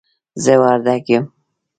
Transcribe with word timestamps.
زه 0.43 0.53
وردګ 0.61 1.01
یم 1.13 1.23